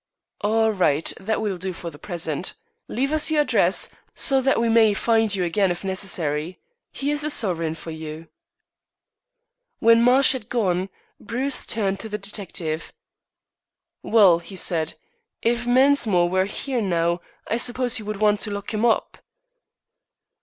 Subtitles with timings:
[0.43, 1.13] "All right.
[1.19, 2.55] That will do for the present.
[2.87, 6.57] Leave us your address, so that we may find you again if necessary.
[6.91, 8.27] Here is a sovereign for you."
[9.77, 12.91] When Marsh had gone, Bruce turned to the detective.
[14.01, 14.95] "Well," he said,
[15.43, 19.19] "if Mensmore were here now, I suppose you would want to lock him up."